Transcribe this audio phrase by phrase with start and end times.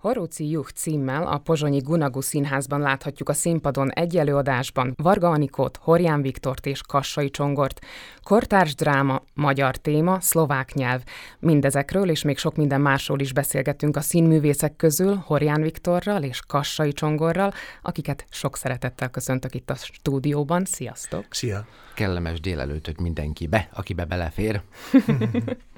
[0.00, 6.22] Horóci Juh címmel a Pozsonyi Gunagu Színházban láthatjuk a színpadon egy előadásban Varga Anikót, Horján
[6.22, 7.80] Viktort és Kassai Csongort.
[8.22, 11.02] Kortárs dráma, magyar téma, szlovák nyelv.
[11.38, 16.92] Mindezekről és még sok minden másról is beszélgetünk a színművészek közül Horján Viktorral és Kassai
[16.92, 20.64] Csongorral, akiket sok szeretettel köszöntök itt a stúdióban.
[20.64, 21.24] Sziasztok!
[21.30, 21.66] Szia!
[21.94, 24.60] Kellemes délelőtöt mindenkibe, akibe belefér.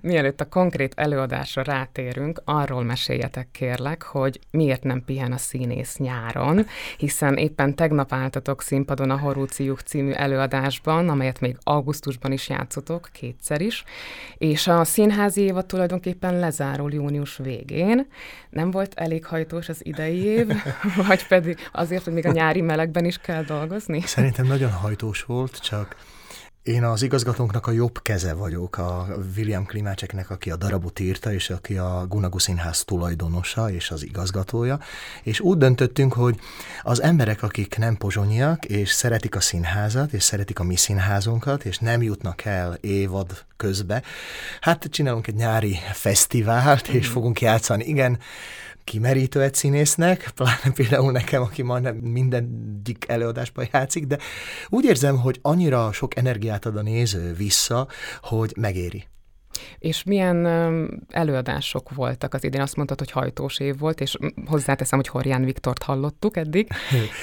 [0.00, 6.66] Mielőtt a konkrét előadásra rátérünk, arról meséljetek kérlek, hogy miért nem pihen a színész nyáron,
[6.96, 13.60] hiszen éppen tegnap álltatok színpadon a Horúciuk című előadásban, amelyet még augusztusban is játszotok, kétszer
[13.60, 13.84] is,
[14.38, 18.06] és a színházi évad tulajdonképpen lezárul június végén.
[18.50, 20.48] Nem volt elég hajtós az idei év,
[21.08, 24.00] vagy pedig azért, hogy még a nyári melegben is kell dolgozni?
[24.00, 25.96] Szerintem nagyon hajtós volt, csak
[26.62, 29.06] én az igazgatónknak a jobb keze vagyok, a
[29.36, 34.80] William Klimácseknek, aki a darabot írta, és aki a Gunagu Színház tulajdonosa és az igazgatója,
[35.22, 36.38] és úgy döntöttünk, hogy
[36.82, 41.78] az emberek, akik nem pozsonyiak, és szeretik a színházat, és szeretik a mi színházunkat, és
[41.78, 44.02] nem jutnak el évad közbe,
[44.60, 47.12] hát csinálunk egy nyári fesztivált, és mm.
[47.12, 47.84] fogunk játszani.
[47.84, 48.18] Igen,
[48.90, 54.18] kimerítő egy színésznek, pláne például nekem, aki majdnem mindegyik előadásban játszik, de
[54.68, 57.88] úgy érzem, hogy annyira sok energiát ad a néző vissza,
[58.20, 59.04] hogy megéri.
[59.78, 60.46] És milyen
[61.08, 62.60] előadások voltak az idén?
[62.60, 64.16] Azt mondtad, hogy hajtós év volt, és
[64.46, 66.68] hozzáteszem, hogy Horján Viktort hallottuk eddig.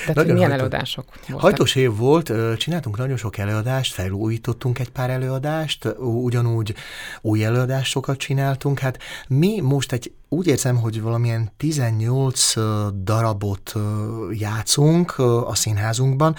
[0.01, 0.63] Tehát nagyon milyen hajtó...
[0.63, 1.39] előadások voltak?
[1.39, 6.75] Hajtós év volt, csináltunk nagyon sok előadást, felújítottunk egy pár előadást, ugyanúgy
[7.21, 8.79] új előadásokat csináltunk.
[8.79, 12.53] Hát mi most egy úgy érzem, hogy valamilyen 18
[13.03, 13.73] darabot
[14.31, 16.35] játszunk a színházunkban,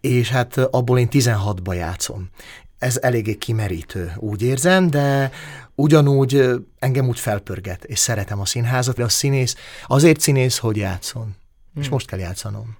[0.00, 2.30] és hát abból én 16-ba játszom
[2.80, 5.30] ez eléggé kimerítő, úgy érzem, de
[5.74, 9.56] ugyanúgy engem úgy felpörget, és szeretem a színházat, de a színész
[9.86, 11.22] azért színész, hogy játszon.
[11.22, 11.82] Hmm.
[11.82, 12.76] És most kell játszanom.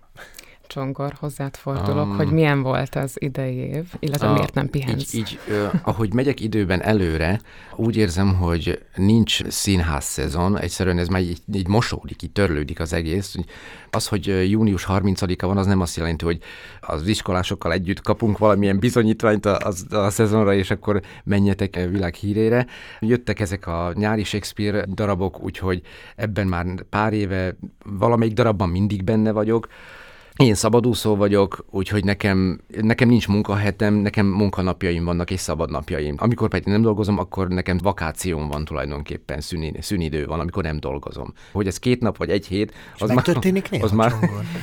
[0.70, 5.12] Csongor, hozzád fordulok, um, hogy milyen volt az idei év, illetve a, miért nem pihensz?
[5.12, 7.40] Így, így ö, ahogy megyek időben előre,
[7.76, 12.92] úgy érzem, hogy nincs színház szezon, egyszerűen ez már így, így mosódik, így törlődik az
[12.92, 13.34] egész.
[13.90, 16.38] Az, hogy június 30-a van, az nem azt jelenti, hogy
[16.80, 19.58] az iskolásokkal együtt kapunk valamilyen bizonyítványt a,
[19.90, 22.66] a, a szezonra, és akkor menjetek világ hírére.
[23.00, 25.82] Jöttek ezek a nyári Shakespeare darabok, úgyhogy
[26.16, 29.68] ebben már pár éve valamelyik darabban mindig benne vagyok,
[30.40, 36.14] én szabadúszó vagyok, úgyhogy nekem, nekem nincs munkahetem, nekem munkanapjaim vannak és szabadnapjaim.
[36.18, 41.32] Amikor pedig nem dolgozom, akkor nekem vakációm van tulajdonképpen, szüni, szünidő van, amikor nem dolgozom.
[41.52, 43.82] Hogy ez két nap vagy egy hét, az és megtörténik már...
[43.82, 44.14] Az már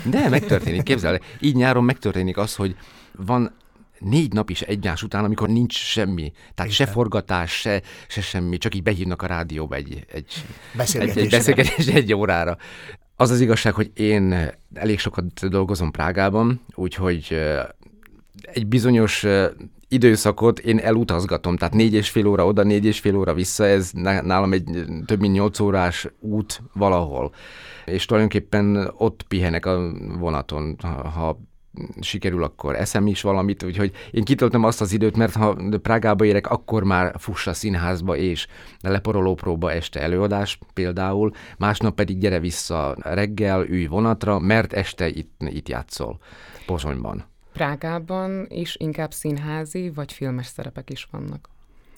[0.10, 2.76] de megtörténik, képzel, így nyáron megtörténik az, hogy
[3.26, 3.56] van
[4.00, 6.32] négy nap is egymás után, amikor nincs semmi.
[6.56, 6.88] Tehát Isten.
[6.88, 10.44] se forgatás, se, se semmi, csak így behívnak a rádióba egy, egy,
[10.94, 12.58] egy, egy beszélgetés egy órára.
[13.20, 17.38] Az az igazság, hogy én elég sokat dolgozom Prágában, úgyhogy
[18.42, 19.26] egy bizonyos
[19.88, 23.92] időszakot én elutazgatom, tehát négy és fél óra oda, négy és fél óra vissza, ez
[23.94, 27.34] nálam egy több mint nyolc órás út valahol.
[27.86, 30.76] És tulajdonképpen ott pihenek a vonaton,
[31.14, 31.40] ha
[32.00, 36.48] sikerül, akkor eszem is valamit, úgyhogy én kitöltöm azt az időt, mert ha Prágába érek,
[36.48, 38.48] akkor már fuss a színházba és
[38.82, 45.32] leporoló próba este előadás például, másnap pedig gyere vissza reggel, ülj vonatra, mert este itt,
[45.40, 46.20] itt játszol
[46.66, 47.26] Pozsonyban.
[47.54, 51.50] Prágában is inkább színházi vagy filmes szerepek is vannak?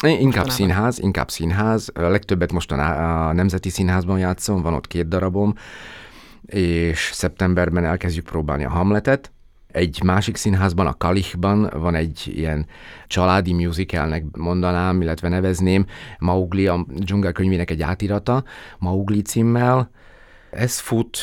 [0.01, 0.51] Inkább Mostanában.
[0.51, 1.89] színház, inkább színház.
[1.93, 5.53] A legtöbbet most a Nemzeti Színházban játszom, van ott két darabom,
[6.45, 9.31] és szeptemberben elkezdjük próbálni a Hamletet,
[9.79, 12.65] egy másik színházban, a Kalichban van egy ilyen
[13.07, 15.85] családi musicalnek mondanám, illetve nevezném,
[16.19, 18.43] Maugli, a dzsungelkönyvének egy átirata,
[18.79, 19.89] Maugli címmel.
[20.51, 21.17] Ez fut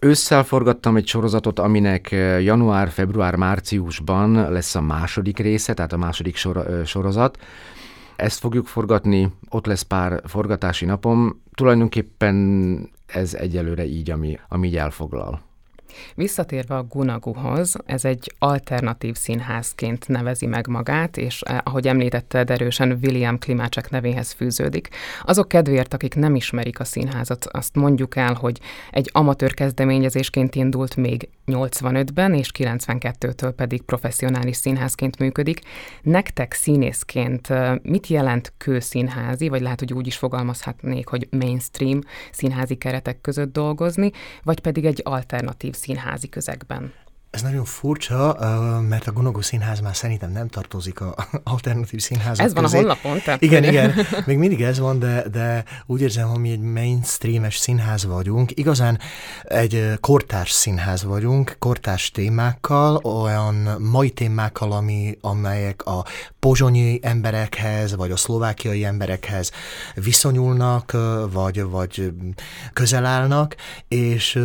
[0.00, 6.36] Ősszel forgattam egy sorozatot, aminek január, február, márciusban lesz a második része, tehát a második
[6.36, 7.38] sor, sorozat.
[8.16, 11.42] Ezt fogjuk forgatni, ott lesz pár forgatási napom.
[11.54, 15.40] Tulajdonképpen ez egyelőre így, ami, ami így elfoglal.
[16.14, 22.98] Visszatérve a Gunaguhoz, ez egy alternatív színházként nevezi meg magát, és eh, ahogy említetted, erősen
[23.02, 24.88] William Klimácsek nevéhez fűződik.
[25.22, 28.60] Azok kedvéért, akik nem ismerik a színházat, azt mondjuk el, hogy
[28.90, 35.60] egy amatőr kezdeményezésként indult még 85-ben, és 92-től pedig professzionális színházként működik.
[36.02, 42.00] Nektek színészként eh, mit jelent kőszínházi, vagy lehet, hogy úgy is fogalmazhatnék, hogy mainstream
[42.32, 44.10] színházi keretek között dolgozni,
[44.42, 46.92] vagy pedig egy alternatív színházi közegben?
[47.34, 48.36] Ez nagyon furcsa,
[48.88, 51.14] mert a Gunogó Színház már szerintem nem tartozik a
[51.54, 52.76] alternatív színházak Ez van közé.
[52.76, 53.20] a honlapon?
[53.24, 53.94] Tehát igen, igen,
[54.26, 58.58] még mindig ez van, de, de úgy érzem, hogy mi egy mainstreames színház vagyunk.
[58.58, 58.98] Igazán
[59.42, 66.04] egy kortárs színház vagyunk, kortárs témákkal, olyan mai témákkal, ami, amelyek a
[66.38, 69.50] pozsonyi emberekhez, vagy a szlovákiai emberekhez
[69.94, 70.96] viszonyulnak,
[71.32, 72.12] vagy, vagy
[72.72, 73.56] közel állnak,
[73.88, 74.38] és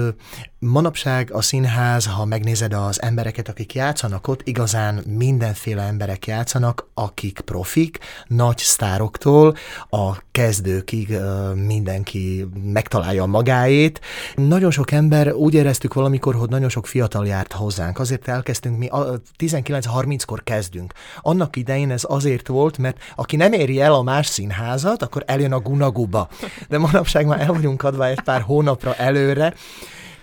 [0.61, 7.39] Manapság a színház, ha megnézed az embereket, akik játszanak ott, igazán mindenféle emberek játszanak, akik
[7.39, 9.55] profik, nagy sztároktól
[9.89, 11.17] a kezdőkig
[11.55, 14.01] mindenki megtalálja magáét.
[14.35, 17.99] Nagyon sok ember, úgy éreztük valamikor, hogy nagyon sok fiatal járt hozzánk.
[17.99, 18.89] Azért elkezdtünk, mi
[19.37, 20.93] 19-30-kor kezdünk.
[21.21, 25.53] Annak idején ez azért volt, mert aki nem éri el a más színházat, akkor eljön
[25.53, 26.29] a Gunaguba.
[26.67, 29.53] De manapság már el vagyunk adva egy pár hónapra előre,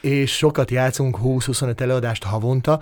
[0.00, 2.80] és sokat játszunk 20-25 előadást havonta,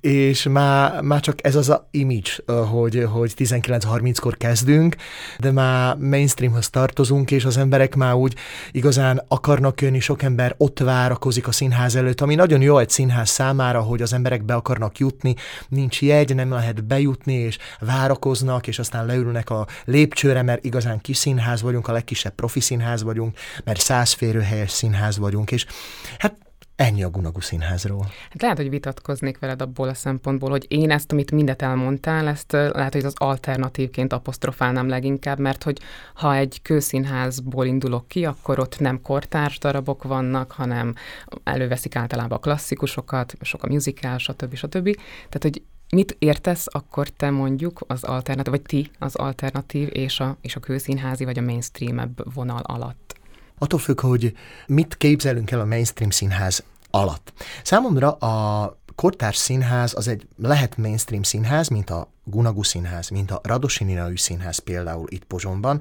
[0.00, 2.30] és már, már csak ez az a image,
[2.70, 4.96] hogy, hogy 19-30-kor kezdünk,
[5.38, 8.34] de már mainstreamhoz tartozunk, és az emberek már úgy
[8.70, 13.28] igazán akarnak jönni, sok ember ott várakozik a színház előtt, ami nagyon jó egy színház
[13.28, 15.34] számára, hogy az emberek be akarnak jutni,
[15.68, 21.16] nincs jegy, nem lehet bejutni, és várakoznak, és aztán leülnek a lépcsőre, mert igazán kis
[21.16, 25.66] színház vagyunk, a legkisebb profi színház vagyunk, mert száz férőhelyes színház vagyunk, és
[26.18, 26.34] hát
[26.80, 28.06] Ennyi a Gunagu Színházról.
[28.30, 32.52] Hát lehet, hogy vitatkoznék veled abból a szempontból, hogy én ezt, amit mindet elmondtál, ezt
[32.52, 35.80] lehet, hogy az alternatívként apostrofálnám leginkább, mert hogy
[36.14, 40.94] ha egy kőszínházból indulok ki, akkor ott nem kortárs darabok vannak, hanem
[41.44, 44.54] előveszik általában a klasszikusokat, sok a musical, stb.
[44.54, 44.94] stb.
[45.28, 50.36] Tehát, hogy mit értesz akkor te mondjuk az alternatív, vagy ti az alternatív és a,
[50.40, 53.18] és a kőszínházi, vagy a mainstream vonal alatt?
[53.60, 54.32] attól függ, hogy
[54.66, 57.32] mit képzelünk el a mainstream színház alatt.
[57.62, 63.40] Számomra a kortárs színház az egy lehet mainstream színház, mint a Gunagu Színház, mint a
[63.42, 65.80] Radosini Színház például itt Pozsonban,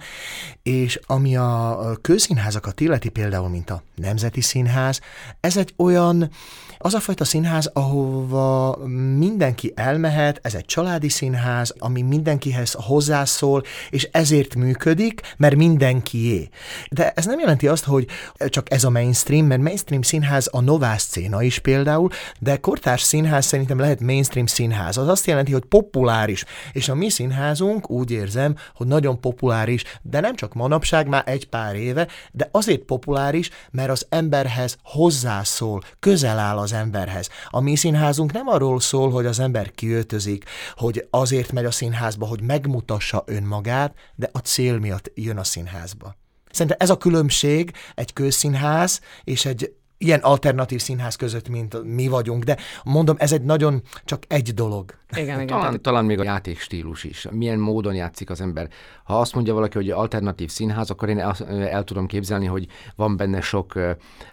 [0.64, 5.02] és ami a közszínházakat illeti például, mint a Nemzeti Színház,
[5.40, 6.32] ez egy olyan,
[6.82, 8.78] az a fajta színház, ahova
[9.18, 16.50] mindenki elmehet, ez egy családi színház, ami mindenkihez hozzászól, és ezért működik, mert mindenkié.
[16.92, 18.08] De ez nem jelenti azt, hogy
[18.50, 22.10] csak ez a mainstream, mert mainstream színház a novás széna is például,
[22.40, 24.98] de kortárs színház szerintem lehet mainstream színház.
[24.98, 26.46] Az azt jelenti, hogy populáris.
[26.72, 31.48] És a mi színházunk úgy érzem, hogy nagyon populáris, de nem csak manapság, már egy
[31.48, 37.30] pár éve, de azért populáris, mert az emberhez hozzászól, közel áll az emberhez.
[37.50, 40.46] A mi színházunk nem arról szól, hogy az ember kiöltözik,
[40.76, 46.16] hogy azért megy a színházba, hogy megmutassa önmagát, de a cél miatt jön a színházba.
[46.52, 52.44] Szerintem ez a különbség egy közszínház és egy ilyen alternatív színház között, mint mi vagyunk,
[52.44, 54.98] de mondom, ez egy nagyon csak egy dolog.
[55.18, 55.48] Igen, igen.
[55.48, 57.28] Talán, talán még a játékstílus is.
[57.32, 58.70] Milyen módon játszik az ember.
[59.04, 63.18] Ha azt mondja valaki, hogy alternatív színház, akkor én el, el tudom képzelni, hogy van
[63.18, 63.74] benne sok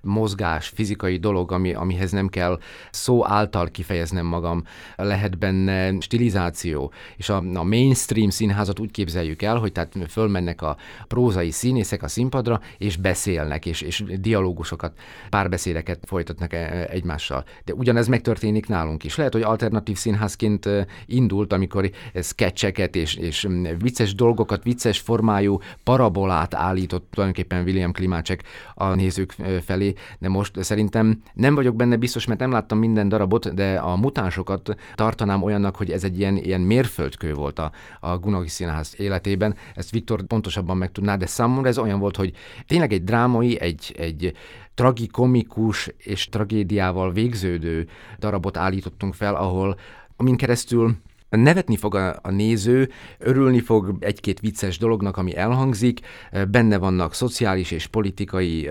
[0.02, 2.58] mozgás, fizikai dolog, ami, amihez nem kell
[2.90, 4.64] szó által kifejeznem magam.
[4.96, 6.92] Lehet benne stilizáció.
[7.16, 10.76] És a, a mainstream színházat úgy képzeljük el, hogy tehát fölmennek a
[11.08, 14.92] prózai színészek a színpadra, és beszélnek, és, és dialógusokat,
[15.56, 17.44] párbeszédeket folytatnak e, egymással.
[17.64, 19.16] De ugyanez megtörténik nálunk is.
[19.16, 20.68] Lehet, hogy alternatív színházként
[21.06, 21.90] indult, amikor
[22.22, 23.48] sketcheket és, és
[23.78, 28.42] vicces dolgokat, vicces formájú parabolát állított tulajdonképpen William Klimácsek
[28.74, 33.54] a nézők felé, de most szerintem nem vagyok benne biztos, mert nem láttam minden darabot,
[33.54, 38.48] de a mutánsokat tartanám olyannak, hogy ez egy ilyen, ilyen mérföldkő volt a, a Gunagi
[38.48, 39.54] Színház életében.
[39.74, 42.32] Ezt Viktor pontosabban megtudná, de számomra ez olyan volt, hogy
[42.66, 44.34] tényleg egy drámai, egy, egy
[44.76, 49.76] tragikomikus és tragédiával végződő darabot állítottunk fel, ahol
[50.16, 50.96] amin keresztül
[51.28, 56.00] nevetni fog a, a néző, örülni fog egy-két vicces dolognak, ami elhangzik,
[56.50, 58.70] benne vannak szociális és politikai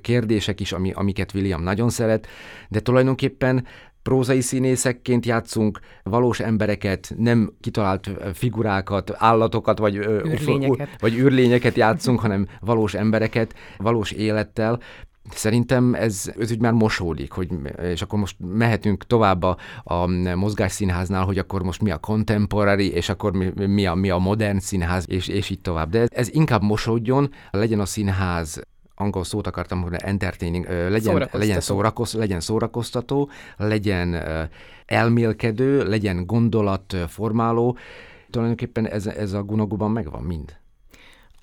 [0.00, 2.26] kérdések is, ami, amiket William nagyon szeret,
[2.68, 3.66] de tulajdonképpen
[4.02, 12.46] prózai színészekként játszunk valós embereket, nem kitalált figurákat, állatokat, vagy űrlényeket, vagy űrlényeket játszunk, hanem
[12.60, 14.80] valós embereket, valós élettel,
[15.30, 17.48] Szerintem ez, ez úgy már mosódik, hogy,
[17.82, 23.08] és akkor most mehetünk tovább a, a mozgásszínháznál, hogy akkor most mi a contemporary, és
[23.08, 25.90] akkor mi, mi, a, mi a modern színház, és, és így tovább.
[25.90, 28.62] De ez inkább mosódjon, legyen a színház
[28.94, 31.38] angol szót akartam mondani, entertaining, legyen szórakoztató.
[31.38, 34.22] legyen, szórakoz, legyen szórakoztató, legyen
[34.86, 37.76] elmélkedő, legyen gondolatformáló.
[38.30, 40.56] Tulajdonképpen ez, ez a gunaguban megvan mind.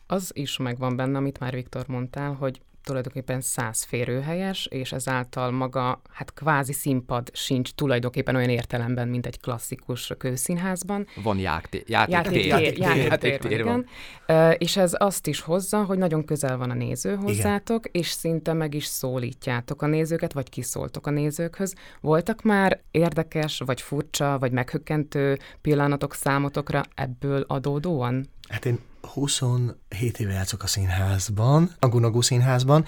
[0.07, 6.01] Az is megvan benne, amit már Viktor mondtál, hogy tulajdonképpen száz férőhelyes, és ezáltal maga,
[6.09, 11.07] hát kvázi színpad sincs tulajdonképpen olyan értelemben, mint egy klasszikus kőszínházban.
[11.23, 12.45] Van játék, játéktér.
[12.45, 13.85] Játéktér, játéktér, van,
[14.27, 14.55] igen.
[14.57, 18.01] És ez azt is hozza, hogy nagyon közel van a néző hozzátok, igen.
[18.01, 21.73] és szinte meg is szólítjátok a nézőket, vagy kiszóltok a nézőkhöz.
[22.01, 28.29] Voltak már érdekes, vagy furcsa, vagy meghökkentő pillanatok számotokra ebből adódóan?
[28.51, 32.85] Hát én 27 éve játszok a színházban, a Gunagu színházban.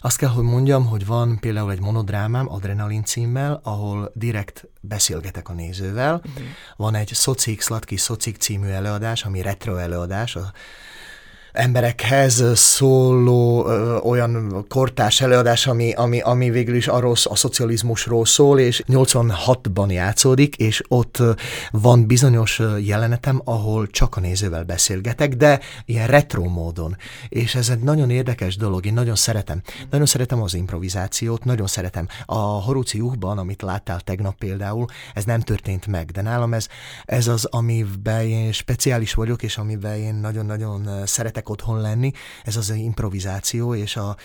[0.00, 5.52] Azt kell, hogy mondjam, hogy van például egy monodrámám, Adrenalin címmel, ahol direkt beszélgetek a
[5.52, 6.14] nézővel.
[6.14, 6.44] Uh-huh.
[6.76, 10.52] Van egy Szocik Slatki Szocik című előadás, ami retro előadás, a
[11.56, 13.68] emberekhez szóló
[14.02, 20.56] olyan kortás előadás, ami, ami, ami végül is arról a szocializmusról szól, és 86-ban játszódik,
[20.56, 21.22] és ott
[21.70, 26.96] van bizonyos jelenetem, ahol csak a nézővel beszélgetek, de ilyen retro módon.
[27.28, 29.62] És ez egy nagyon érdekes dolog, én nagyon szeretem.
[29.90, 32.06] Nagyon szeretem az improvizációt, nagyon szeretem.
[32.26, 36.68] A Horuci Juhban, amit láttál tegnap például, ez nem történt meg, de nálam ez,
[37.04, 42.12] ez az, amiben én speciális vagyok, és amiben én nagyon-nagyon szeretek szeretek otthon lenni,
[42.44, 44.16] ez az improvizáció, és a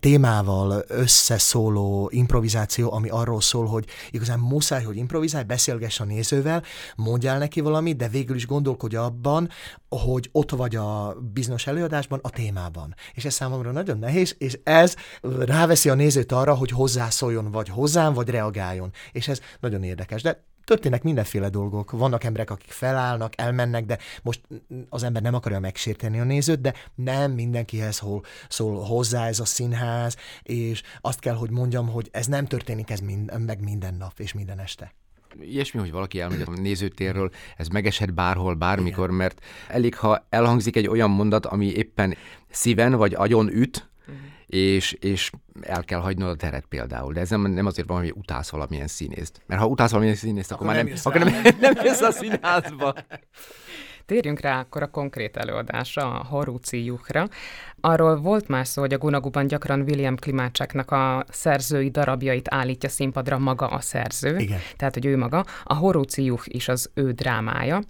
[0.00, 6.62] témával összeszóló improvizáció, ami arról szól, hogy igazán muszáj, hogy improvizálj, beszélgess a nézővel,
[6.96, 9.48] mondjál neki valamit, de végül is gondolkodj abban,
[9.88, 12.94] hogy ott vagy a bizonyos előadásban, a témában.
[13.12, 18.14] És ez számomra nagyon nehéz, és ez ráveszi a nézőt arra, hogy hozzászóljon, vagy hozzám,
[18.14, 18.90] vagy reagáljon.
[19.12, 20.22] És ez nagyon érdekes.
[20.22, 21.90] De történnek mindenféle dolgok.
[21.90, 24.40] Vannak emberek, akik felállnak, elmennek, de most
[24.88, 29.44] az ember nem akarja megsérteni a nézőt, de nem mindenkihez hol, szól hozzá ez a
[29.44, 34.18] színház, és azt kell, hogy mondjam, hogy ez nem történik ez mind, meg minden nap
[34.18, 34.94] és minden este
[35.40, 39.16] ilyesmi, hogy valaki elmegy a nézőtérről, ez megeshet bárhol, bármikor, Igen.
[39.16, 42.16] mert elég, ha elhangzik egy olyan mondat, ami éppen
[42.50, 43.88] szíven vagy agyon üt,
[44.46, 47.12] és, és el kell hagynod a teret például.
[47.12, 49.40] De ez nem, nem azért van, hogy utálsz valamilyen színészt.
[49.46, 52.94] Mert ha utálsz valamilyen színészt, akkor, akkor már nem, akkor nem, nem jössz a színházba.
[54.06, 57.28] Térjünk rá akkor a konkrét előadásra, a Juhra.
[57.80, 63.38] Arról volt már szó, hogy a Gunaguban gyakran William Klimácsáknak a szerzői darabjait állítja színpadra
[63.38, 64.36] maga a szerző.
[64.38, 64.58] Igen.
[64.76, 65.44] Tehát, hogy ő maga.
[65.64, 67.80] A Juh is az ő drámája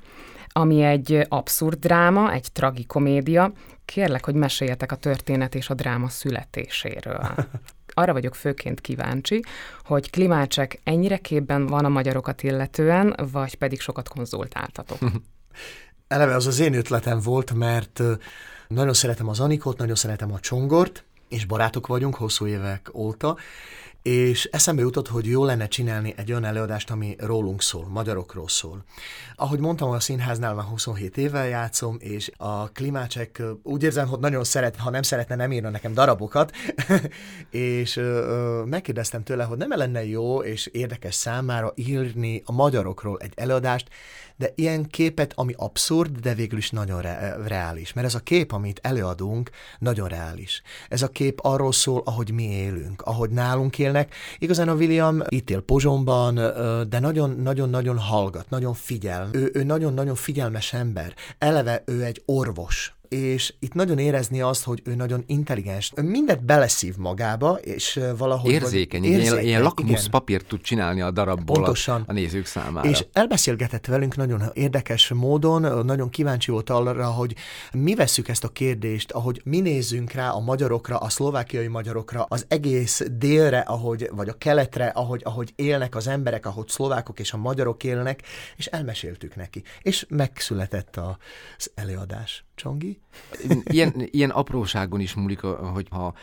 [0.56, 3.52] ami egy abszurd dráma, egy tragikomédia.
[3.84, 7.34] Kérlek, hogy meséljetek a történet és a dráma születéséről.
[7.94, 9.42] Arra vagyok főként kíváncsi,
[9.84, 14.98] hogy Klimácsek ennyire képben van a magyarokat illetően, vagy pedig sokat konzultáltatok.
[16.08, 18.02] Eleve az az én ötletem volt, mert
[18.68, 23.36] nagyon szeretem az Anikot, nagyon szeretem a Csongort, és barátok vagyunk hosszú évek óta,
[24.04, 28.84] és eszembe jutott, hogy jó lenne csinálni egy olyan előadást, ami rólunk szól, magyarokról szól.
[29.36, 34.44] Ahogy mondtam, a színháznál már 27 évvel játszom, és a klimácsek úgy érzem, hogy nagyon
[34.44, 36.52] szeret, ha nem szeretne, nem írna nekem darabokat,
[37.50, 38.00] és
[38.64, 43.88] megkérdeztem tőle, hogy nem lenne jó és érdekes számára írni a magyarokról egy előadást,
[44.36, 47.92] de ilyen képet, ami abszurd, de végül is nagyon re- reális.
[47.92, 50.62] Mert ez a kép, amit előadunk, nagyon reális.
[50.88, 54.14] Ez a kép arról szól, ahogy mi élünk, ahogy nálunk élnek.
[54.38, 56.34] Igazán a William itt él Pozsonban,
[56.88, 59.28] de nagyon-nagyon-nagyon hallgat, nagyon figyel.
[59.32, 61.14] Ő, ő nagyon-nagyon figyelmes ember.
[61.38, 65.92] Eleve ő egy orvos és itt nagyon érezni azt, hogy ő nagyon intelligens.
[65.96, 68.50] Ő mindent beleszív magába, és valahogy...
[68.50, 72.00] Érzékeny, érzékeny ilyen, ilyen lakmuszpapírt tud csinálni a darabból Pontosan.
[72.00, 72.88] A, a nézők számára.
[72.88, 77.34] És elbeszélgetett velünk nagyon érdekes módon, nagyon kíváncsi volt arra, hogy
[77.72, 82.44] mi vesszük ezt a kérdést, ahogy mi nézzünk rá a magyarokra, a szlovákiai magyarokra, az
[82.48, 87.36] egész délre, ahogy, vagy a keletre, ahogy, ahogy élnek az emberek, ahogy szlovákok és a
[87.36, 88.22] magyarok élnek,
[88.56, 89.62] és elmeséltük neki.
[89.82, 92.44] És megszületett az előadás.
[92.54, 93.00] Csongi?
[93.64, 96.14] Ilyen, ilyen apróságon is múlik, hogyha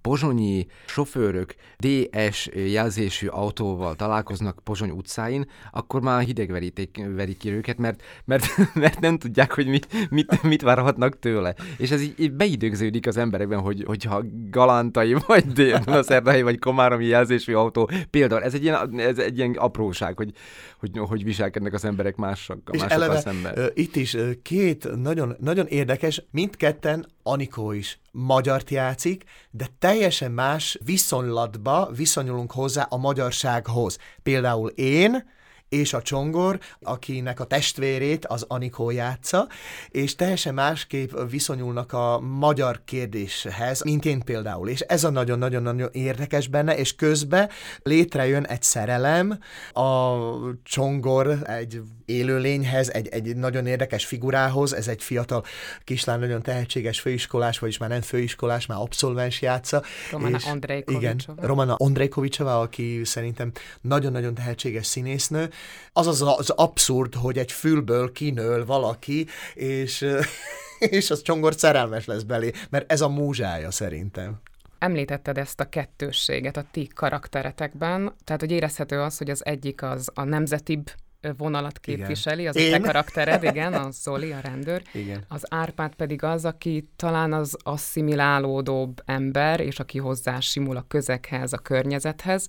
[0.00, 8.02] pozsonyi sofőrök DS jelzésű autóval találkoznak Pozsony utcáin, akkor már hidegveríték verik ki őket, mert,
[8.24, 11.54] mert, mert nem tudják, hogy mit, mit, mit várhatnak tőle.
[11.78, 17.54] És ez így, így beidőgződik az emberekben, hogy, hogyha Galantai, vagy Dél-Szerdai, vagy Komáromi jelzésű
[17.54, 20.32] autó, például ez egy ilyen, ez egy ilyen apróság, hogy,
[20.78, 23.70] hogy, hogy viselkednek az emberek másokkal, másokkal eleve, szemben.
[23.74, 31.90] Itt is két nagyon, nagyon érdekes, mindketten Anikó is magyart játszik, de teljesen más viszonylatba
[31.96, 33.98] viszonyulunk hozzá a magyarsághoz.
[34.22, 35.24] Például én,
[35.68, 39.48] és a Csongor, akinek a testvérét az Anikó játsza,
[39.88, 44.68] és teljesen másképp viszonyulnak a magyar kérdéshez, mint én például.
[44.68, 47.50] És ez a nagyon-nagyon-nagyon érdekes benne, és közben
[47.82, 49.38] létrejön egy szerelem,
[49.72, 50.16] a
[50.62, 55.44] Csongor egy élőlényhez, egy, egy nagyon érdekes figurához, ez egy fiatal
[55.84, 59.82] kislány, nagyon tehetséges főiskolás, vagyis már nem főiskolás, már abszolvens játsza.
[60.10, 61.32] Romana Andrejkovicsova.
[61.32, 65.50] Igen, Romana Andrejkovicsova, aki szerintem nagyon-nagyon tehetséges színésznő.
[65.92, 70.06] Az az az abszurd, hogy egy fülből kinől valaki, és
[70.78, 74.40] és az csongor szerelmes lesz belé, mert ez a múzsája szerintem.
[74.78, 80.10] Említetted ezt a kettősséget a ti karakteretekben, tehát hogy érezhető az, hogy az egyik az
[80.14, 80.90] a nemzetibb
[81.36, 82.72] vonalat képviseli, az igen.
[82.72, 84.82] a te karaktered, igen, a Zoli, a rendőr.
[84.92, 85.24] Igen.
[85.28, 91.52] Az Árpád pedig az, aki talán az asszimilálódóbb ember, és aki hozzá simul a közekhez,
[91.52, 92.48] a környezethez.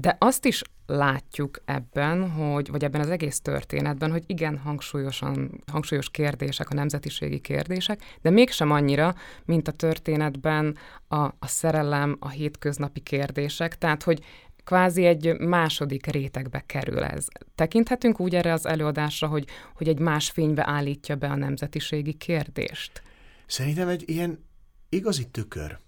[0.00, 6.10] De azt is látjuk ebben, hogy, vagy ebben az egész történetben, hogy igen, hangsúlyosan, hangsúlyos
[6.10, 10.76] kérdések, a nemzetiségi kérdések, de mégsem annyira, mint a történetben
[11.08, 14.22] a, a szerelem, a hétköznapi kérdések, tehát hogy
[14.64, 17.26] kvázi egy második rétegbe kerül ez.
[17.54, 23.02] Tekinthetünk úgy erre az előadásra, hogy, hogy egy más fénybe állítja be a nemzetiségi kérdést?
[23.46, 24.44] Szerintem egy ilyen
[24.88, 25.78] igazi tükör,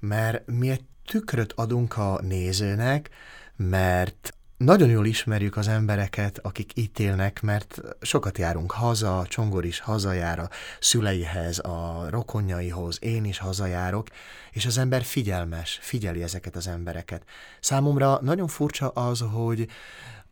[0.00, 3.10] mert mi egy tükröt adunk a nézőnek,
[3.56, 9.78] mert nagyon jól ismerjük az embereket, akik itt élnek, mert sokat járunk haza, Csongor is
[9.78, 10.48] hazajár a
[10.80, 14.08] szüleihez, a rokonjaihoz, én is hazajárok,
[14.50, 17.24] és az ember figyelmes, figyeli ezeket az embereket.
[17.60, 19.68] Számomra nagyon furcsa az, hogy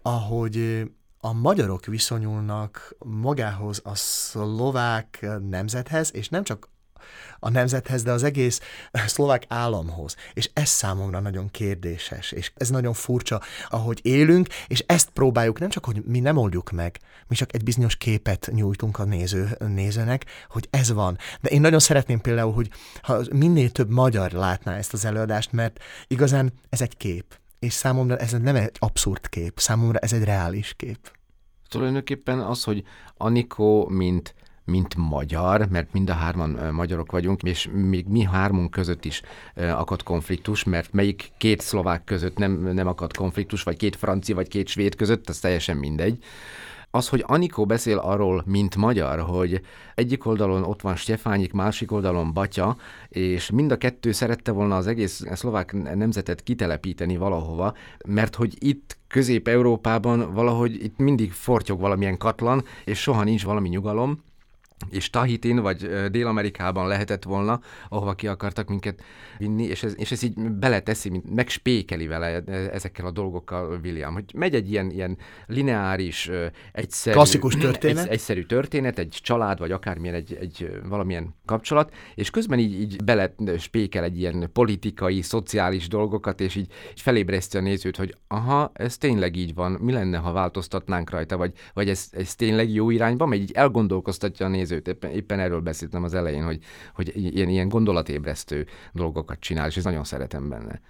[0.02, 0.82] ahogy
[1.18, 6.68] a magyarok viszonyulnak magához a szlovák nemzethez, és nem csak
[7.38, 8.60] a nemzethez, de az egész
[9.06, 10.16] szlovák államhoz.
[10.32, 15.68] És ez számomra nagyon kérdéses, és ez nagyon furcsa, ahogy élünk, és ezt próbáljuk, nem
[15.68, 20.24] csak, hogy mi nem oldjuk meg, mi csak egy bizonyos képet nyújtunk a néző, nézőnek,
[20.48, 21.18] hogy ez van.
[21.40, 22.70] De én nagyon szeretném például, hogy
[23.02, 27.40] ha minél több magyar látná ezt az előadást, mert igazán ez egy kép.
[27.58, 31.12] És számomra ez nem egy abszurd kép, számomra ez egy reális kép.
[31.68, 32.82] Tulajdonképpen az, hogy
[33.16, 39.04] Anikó, mint mint magyar, mert mind a hárman magyarok vagyunk, és még mi hármunk között
[39.04, 39.22] is
[39.56, 44.48] akad konfliktus, mert melyik két szlovák között nem, nem akad konfliktus, vagy két francia, vagy
[44.48, 46.24] két svéd között, az teljesen mindegy.
[46.94, 49.60] Az, hogy Anikó beszél arról, mint magyar, hogy
[49.94, 52.76] egyik oldalon ott van Stefányik, másik oldalon Batya,
[53.08, 57.74] és mind a kettő szerette volna az egész szlovák nemzetet kitelepíteni valahova,
[58.06, 64.22] mert hogy itt Közép-Európában valahogy itt mindig fortyog valamilyen katlan, és soha nincs valami nyugalom,
[64.90, 69.02] és Tahitin vagy Dél-Amerikában lehetett volna, ahova ki akartak minket
[69.38, 72.42] vinni, és ez, és ez így beleteszi, mint megspékeli vele
[72.72, 76.30] ezekkel a dolgokkal William, hogy megy egy ilyen, ilyen lineáris,
[76.72, 78.04] egyszerű, klasszikus történet.
[78.04, 83.04] Egy, egyszerű történet, egy család, vagy akármilyen egy, egy valamilyen kapcsolat, és közben így, így
[83.04, 88.70] bele spékel egy ilyen politikai, szociális dolgokat, és így, így felébreszti a nézőt, hogy aha,
[88.74, 92.90] ez tényleg így van, mi lenne, ha változtatnánk rajta, vagy, vagy ez, ez tényleg jó
[92.90, 94.88] irányba megy, így elgondolkoztatja a nézőt nézőt.
[94.88, 96.58] Éppen, éppen erről beszéltem az elején, hogy,
[96.94, 100.80] hogy ilyen, ilyen gondolatébresztő dolgokat csinál, és ez nagyon szeretem benne.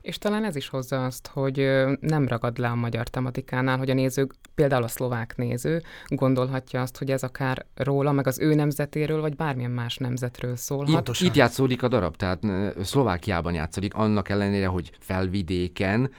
[0.00, 1.56] És talán ez is hozza azt, hogy
[2.00, 6.98] nem ragad le a magyar tematikánál, hogy a néző, például a szlovák néző gondolhatja azt,
[6.98, 11.08] hogy ez akár róla, meg az ő nemzetéről, vagy bármilyen más nemzetről szólhat.
[11.08, 12.46] Itt, itt játszódik a darab, tehát
[12.82, 16.10] Szlovákiában játszódik, annak ellenére, hogy felvidéken,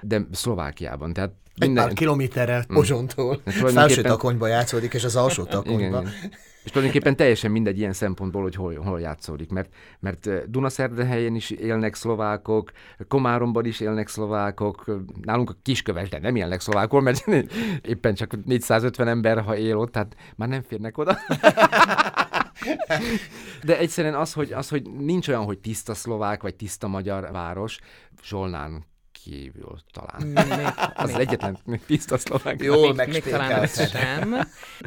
[0.00, 1.12] de Szlovákiában.
[1.12, 1.82] Tehát minden...
[1.82, 2.74] Egy pár kilométerrel mm.
[2.74, 3.40] Pozsontól.
[3.44, 5.78] Felső takonyba játszódik, és az alsó takonyba.
[5.78, 6.30] Igen, igen.
[6.66, 9.68] És tulajdonképpen teljesen mindegy ilyen szempontból, hogy hol, hol játszódik, mert,
[10.00, 12.70] mert Dunaszerdehelyen is élnek szlovákok,
[13.08, 17.24] Komáromban is élnek szlovákok, nálunk a Kisköves, de nem élnek szlovákok, mert
[17.82, 21.18] éppen csak 450 ember, ha él ott, tehát már nem férnek oda.
[23.64, 27.78] De egyszerűen az, hogy, az, hogy nincs olyan, hogy tiszta szlovák vagy tiszta magyar város,
[28.22, 28.84] Zsolnán
[29.26, 30.26] kívül talán.
[30.56, 32.62] Még, az még, egyetlen tiszta szlovák.
[32.62, 34.34] Jó, még, még talán sem.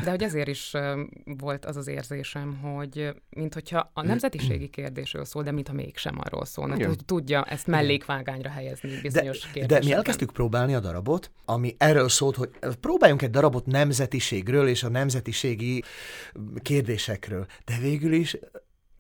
[0.04, 0.72] De hogy ezért is
[1.24, 6.46] volt az az érzésem, hogy mint hogyha a nemzetiségi kérdésről szól, de mintha mégsem arról
[6.46, 6.76] szólna.
[6.76, 9.80] Tehát, hogy tudja ezt mellékvágányra helyezni bizonyos de, kérdésekben.
[9.80, 12.50] De mi elkezdtük próbálni a darabot, ami erről szólt, hogy
[12.80, 15.84] próbáljunk egy darabot nemzetiségről és a nemzetiségi
[16.62, 17.46] kérdésekről.
[17.66, 18.38] De végül is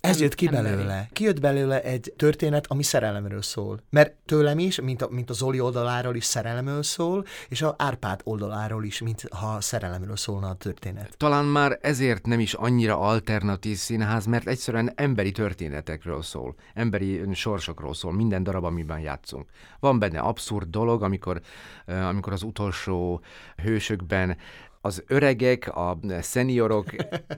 [0.01, 1.09] Ez jött ki belőle.
[1.13, 3.79] Kijött belőle egy történet, ami szerelemről szól.
[3.89, 8.21] Mert tőlem is, mint a, mint a Zoli oldaláról is szerelemről szól, és a Árpád
[8.23, 11.17] oldaláról is, mint ha szerelemről szólna a történet.
[11.17, 17.93] Talán már ezért nem is annyira alternatív színház, mert egyszerűen emberi történetekről szól, emberi sorsokról
[17.93, 19.49] szól, minden darab, amiben játszunk.
[19.79, 21.41] Van benne abszurd dolog, amikor,
[21.85, 23.21] amikor az utolsó
[23.63, 24.37] hősökben
[24.81, 26.85] az öregek, a szeniorok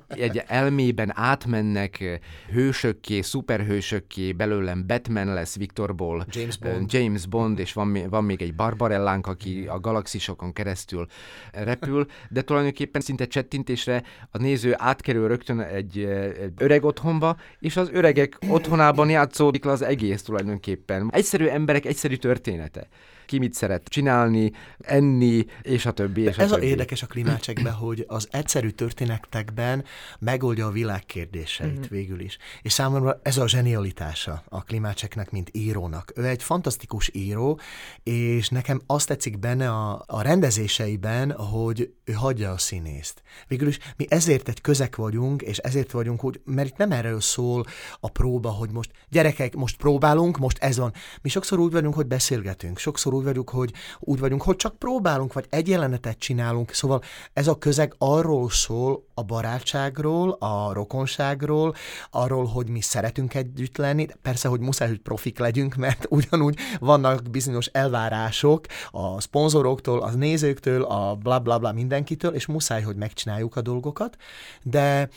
[0.08, 2.20] egy elmében átmennek
[2.52, 8.56] hősökké, szuperhősökké, belőlem Batman lesz Victorból, James Bond, James Bond és van, van még egy
[8.56, 11.08] Barbarellánk, aki a galaxisokon keresztül
[11.52, 15.98] repül, de tulajdonképpen szinte csettintésre a néző átkerül rögtön egy,
[16.42, 21.10] egy öreg otthonba, és az öregek otthonában játszódik le az egész tulajdonképpen.
[21.12, 22.88] Egyszerű emberek, egyszerű története
[23.26, 26.22] ki mit szeret csinálni, enni, és a többi.
[26.22, 26.66] És a ez többi.
[26.66, 29.84] a érdekes a klimácsekben, hogy az egyszerű történetekben
[30.20, 31.82] megoldja a világ kérdéseit mm-hmm.
[31.90, 32.38] végül is.
[32.62, 36.12] És számomra ez a zsenialitása a klimácseknek, mint írónak.
[36.16, 37.60] Ő egy fantasztikus író,
[38.04, 43.22] és nekem azt tetszik benne a, a rendezéseiben, hogy ő hagyja a színészt.
[43.48, 47.22] Végül is mi ezért egy közek vagyunk, és ezért vagyunk, hogy, mert itt nem erről
[47.22, 47.66] szól
[48.00, 50.94] a próba, hogy most gyerekek, most próbálunk, most ez van.
[51.22, 54.76] Mi sokszor úgy vagyunk, hogy beszélgetünk, sokszor úgy úgy vagyunk, hogy úgy vagyunk, hogy csak
[54.76, 56.74] próbálunk, vagy egy jelenetet csinálunk.
[56.74, 57.02] Szóval
[57.34, 61.76] ez a közeg arról szól, a barátságról, a rokonságról,
[62.12, 64.08] arról, hogy mi szeretünk együtt lenni.
[64.22, 70.84] Persze, hogy muszáj, hogy profik legyünk, mert ugyanúgy vannak bizonyos elvárások a szponzoroktól, a nézőktől,
[70.84, 74.18] a bla bla bla mindenkitől, és muszáj, hogy megcsináljuk a dolgokat,
[74.64, 75.10] de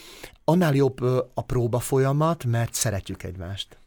[0.44, 1.00] annál jobb
[1.34, 3.83] a próba folyamat, mert szeretjük egymást.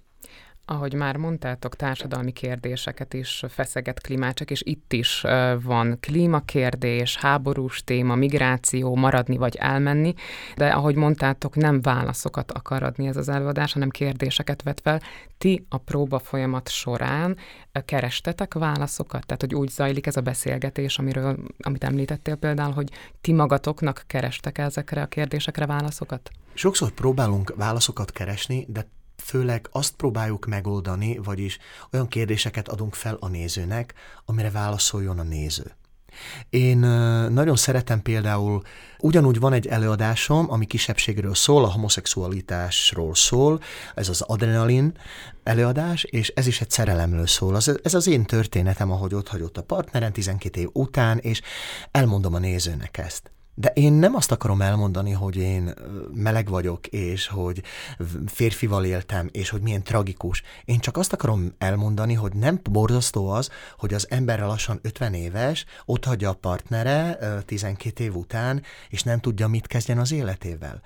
[0.70, 5.24] Ahogy már mondtátok, társadalmi kérdéseket is feszeget klímácsek, és itt is
[5.62, 10.14] van klímakérdés, háborús téma, migráció, maradni vagy elmenni,
[10.56, 15.02] de ahogy mondtátok, nem válaszokat akar adni ez az előadás, hanem kérdéseket vet fel.
[15.38, 17.38] Ti a próba folyamat során
[17.86, 19.26] kerestetek válaszokat?
[19.26, 22.90] Tehát, hogy úgy zajlik ez a beszélgetés, amiről, amit említettél például, hogy
[23.22, 26.30] ti magatoknak kerestek ezekre a kérdésekre válaszokat?
[26.54, 28.88] Sokszor próbálunk válaszokat keresni, de
[29.28, 31.58] főleg azt próbáljuk megoldani, vagyis
[31.92, 33.94] olyan kérdéseket adunk fel a nézőnek,
[34.26, 35.76] amire válaszoljon a néző.
[36.50, 36.78] Én
[37.30, 38.62] nagyon szeretem például,
[39.00, 43.62] ugyanúgy van egy előadásom, ami kisebbségről szól, a homoszexualitásról szól,
[43.96, 44.98] ez az adrenalin
[45.44, 47.56] előadás, és ez is egy szerelemről szól.
[47.84, 51.42] Ez az én történetem, ahogy ott hagyott a partnerem 12 év után, és
[51.92, 53.32] elmondom a nézőnek ezt.
[53.60, 55.74] De én nem azt akarom elmondani, hogy én
[56.14, 57.64] meleg vagyok, és hogy
[58.26, 60.44] férfival éltem, és hogy milyen tragikus.
[60.66, 65.66] Én csak azt akarom elmondani, hogy nem borzasztó az, hogy az ember lassan 50 éves,
[65.86, 70.82] ott hagyja a partnere 12 év után, és nem tudja, mit kezdjen az életével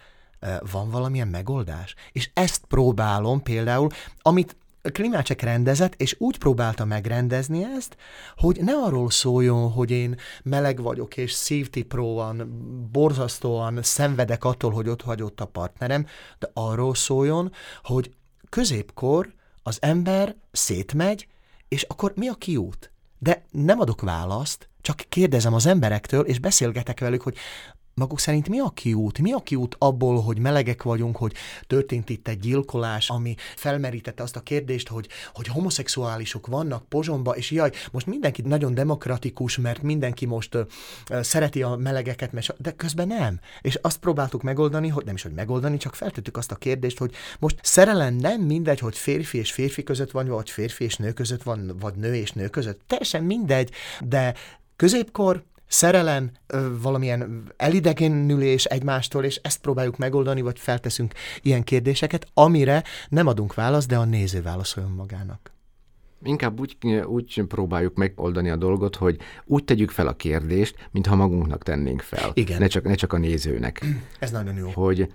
[0.72, 1.96] van valamilyen megoldás?
[2.12, 3.90] És ezt próbálom például,
[4.22, 7.96] amit Klimácsek rendezett, és úgy próbálta megrendezni ezt,
[8.36, 12.60] hogy ne arról szóljon, hogy én meleg vagyok, és szívtipróan,
[12.92, 16.06] borzasztóan szenvedek attól, hogy ott hagyott a partnerem,
[16.40, 17.52] de arról szóljon,
[17.84, 18.12] hogy
[18.50, 21.28] középkor az ember szétmegy,
[21.68, 22.92] és akkor mi a kiút?
[23.20, 27.38] De nem adok választ, csak kérdezem az emberektől, és beszélgetek velük, hogy
[27.94, 29.20] maguk szerint mi a kiút?
[29.20, 31.34] Mi a kiút abból, hogy melegek vagyunk, hogy
[31.68, 37.52] történt itt egy gyilkolás, ami felmerítette azt a kérdést, hogy, hogy homoszexuálisok vannak Pozsomba, és
[37.52, 43.08] jaj, most mindenki nagyon demokratikus, mert mindenki most uh, szereti a melegeket, mert, de közben
[43.08, 43.40] nem.
[43.62, 47.14] És azt próbáltuk megoldani, hogy nem is, hogy megoldani, csak feltettük azt a kérdést, hogy
[47.40, 51.44] most szerelem nem mindegy, hogy férfi és férfi között van, vagy férfi és nő között
[51.44, 52.82] van, vagy nő és nő között.
[52.88, 54.34] Teljesen mindegy, de
[54.76, 56.32] középkor szerelem,
[56.82, 63.88] valamilyen elidegenülés egymástól, és ezt próbáljuk megoldani, vagy felteszünk ilyen kérdéseket, amire nem adunk választ,
[63.88, 65.52] de a néző válaszoljon magának.
[66.24, 71.64] Inkább úgy, úgy próbáljuk megoldani a dolgot, hogy úgy tegyük fel a kérdést, mintha magunknak
[71.64, 72.32] tennénk fel.
[72.34, 72.60] Igen.
[72.60, 73.86] Ne csak, ne csak a nézőnek.
[74.20, 74.70] Ez nagyon jó.
[74.74, 75.14] Hogy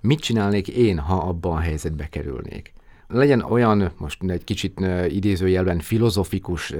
[0.00, 2.72] mit csinálnék én, ha abban a helyzetbe kerülnék
[3.08, 6.74] legyen olyan, most egy kicsit idézőjelben filozofikus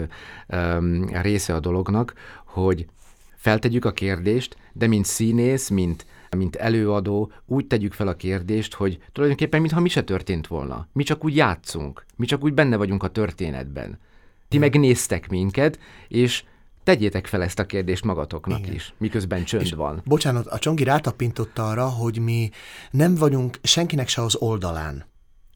[1.23, 2.87] része a dolognak, hogy
[3.43, 8.99] feltegyük a kérdést, de mint színész, mint, mint előadó úgy tegyük fel a kérdést, hogy
[9.13, 10.89] tulajdonképpen mintha mi se történt volna.
[10.93, 13.99] Mi csak úgy játszunk, mi csak úgy benne vagyunk a történetben.
[14.49, 15.79] Ti megnéztek minket,
[16.09, 16.45] és
[16.85, 18.75] tegyétek fel ezt a kérdést magatoknak Igen.
[18.75, 20.03] is, miközben csönd és van.
[20.05, 22.51] Bocsánat, a Csongi rátapintott arra, hogy mi
[22.91, 25.07] nem vagyunk senkinek se az oldalán.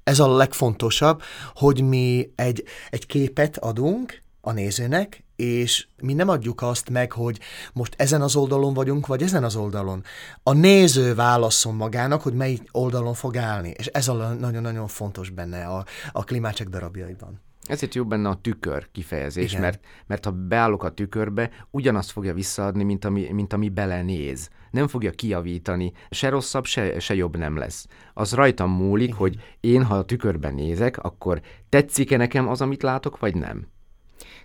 [0.05, 1.23] Ez a legfontosabb,
[1.55, 7.41] hogy mi egy, egy képet adunk a nézőnek, és mi nem adjuk azt meg, hogy
[7.73, 10.03] most ezen az oldalon vagyunk, vagy ezen az oldalon.
[10.43, 15.67] A néző válaszol magának, hogy melyik oldalon fog állni, és ez a nagyon-nagyon fontos benne
[15.67, 17.45] a, a klimácsek darabjaiban.
[17.67, 22.83] Ezért jó benne a tükör kifejezés, mert, mert ha beállok a tükörbe, ugyanazt fogja visszaadni,
[22.83, 24.49] mint ami, mint ami belenéz.
[24.71, 27.87] Nem fogja kijavítani, se rosszabb, se, se jobb nem lesz.
[28.15, 29.19] Az rajtam múlik, Igen.
[29.19, 33.67] hogy én, ha a tükörben nézek, akkor tetszik-e nekem az, amit látok, vagy nem.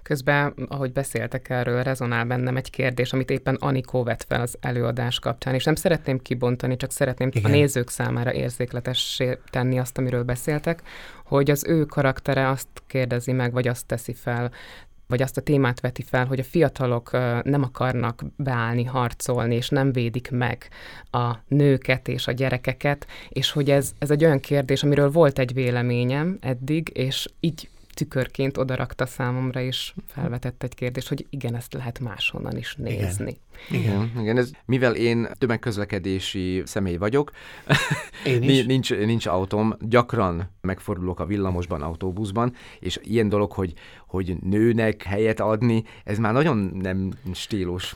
[0.03, 5.19] Közben, ahogy beszéltek erről, rezonál bennem egy kérdés, amit éppen Anikó vett fel az előadás
[5.19, 7.51] kapcsán, és nem szeretném kibontani, csak szeretném Igen.
[7.51, 10.81] a nézők számára érzékletessé tenni azt, amiről beszéltek,
[11.25, 14.51] hogy az ő karaktere azt kérdezi meg, vagy azt teszi fel,
[15.11, 17.11] vagy azt a témát veti fel, hogy a fiatalok
[17.43, 20.67] nem akarnak beállni, harcolni, és nem védik meg
[21.11, 25.53] a nőket és a gyerekeket, és hogy ez, ez egy olyan kérdés, amiről volt egy
[25.53, 31.99] véleményem eddig, és így tükörként odarakta számomra, és felvetett egy kérdést, hogy igen, ezt lehet
[31.99, 33.37] máshonnan is nézni.
[33.69, 37.31] Igen, igen, igen ez, mivel én tömegközlekedési személy vagyok,
[38.25, 38.65] én is.
[38.65, 43.73] nincs, nincs autóm, gyakran megfordulok a villamosban, autóbuszban, és ilyen dolog, hogy,
[44.07, 47.95] hogy nőnek helyet adni, ez már nagyon nem stílus.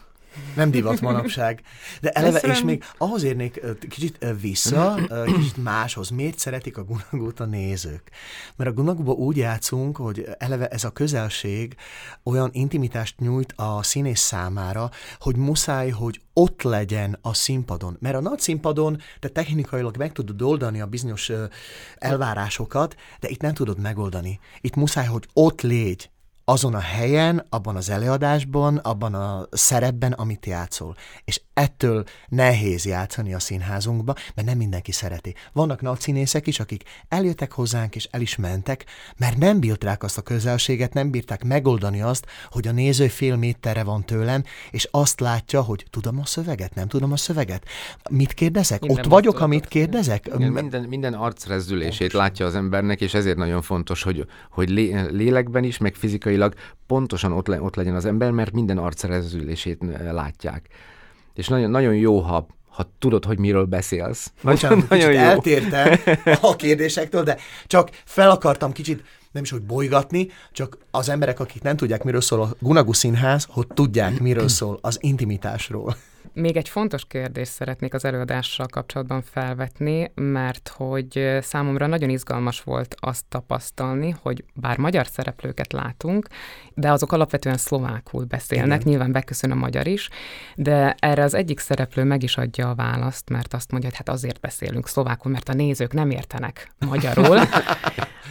[0.56, 1.62] Nem divat manapság.
[2.02, 4.95] De eleve, és még ahhoz érnék kicsit vissza,
[5.26, 6.10] kicsit máshoz.
[6.10, 8.12] Miért szeretik a gunagót a nézők?
[8.56, 11.76] Mert a gunagóban úgy játszunk, hogy eleve ez a közelség
[12.24, 17.98] olyan intimitást nyújt a színész számára, hogy muszáj, hogy ott legyen a színpadon.
[18.00, 21.32] Mert a nagy színpadon te technikailag meg tudod oldani a bizonyos
[21.95, 24.39] elvárásokat, de itt nem tudod megoldani.
[24.62, 26.10] Itt muszáj, hogy ott légy
[26.45, 30.95] azon a helyen, abban az előadásban, abban a szerepben, amit játszol.
[31.23, 35.36] És ettől nehéz játszani a színházunkba, mert nem mindenki szereti.
[35.53, 38.86] Vannak nagy színészek is, akik eljöttek hozzánk és el is mentek,
[39.17, 43.84] mert nem bírták azt a közelséget, nem bírták megoldani azt, hogy a néző fél méterre
[43.84, 47.65] van tőlem, és azt látja, hogy tudom a szöveget, nem tudom a szöveget.
[48.10, 48.81] Mit kérdezek?
[48.81, 50.25] Minden Ott vagyok, amit kérdezek?
[50.36, 54.69] Igen, minden, minden arcrezdülését látja az embernek, és ezért nagyon fontos, hogy, hogy
[55.10, 55.93] lélekben is, meg
[56.36, 56.54] fizikailag
[56.88, 59.80] pontosan ott, le, ott legyen az ember, mert minden arcrezdülését
[60.12, 60.67] látják
[61.34, 64.32] és nagyon, nagyon jó, ha, ha tudod, hogy miről beszélsz.
[64.43, 65.19] Bocsánat, nagyon jó.
[65.19, 66.00] eltértem
[66.41, 71.62] a kérdésektől, de csak fel akartam kicsit nem is hogy bolygatni, csak az emberek, akik
[71.62, 75.95] nem tudják, miről szól a Gunagu Színház, hogy tudják, miről szól az intimitásról.
[76.33, 82.95] Még egy fontos kérdést szeretnék az előadással kapcsolatban felvetni, mert hogy számomra nagyon izgalmas volt
[82.99, 86.27] azt tapasztalni, hogy bár magyar szereplőket látunk,
[86.73, 88.89] de azok alapvetően szlovákul beszélnek, Igen.
[88.89, 90.09] nyilván beköszön a magyar is,
[90.55, 94.09] de erre az egyik szereplő meg is adja a választ, mert azt mondja, hogy hát
[94.09, 97.39] azért beszélünk szlovákul, mert a nézők nem értenek magyarul.